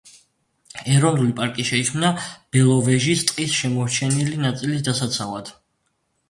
ეროვნული 0.93 1.35
პარკი 1.39 1.65
შეიქმნა 1.69 2.09
ბელოვეჟის 2.57 3.21
ტყის 3.33 3.53
შემორჩენილი 3.59 4.41
ნაწილის 4.47 4.83
დასაცავად. 4.89 5.55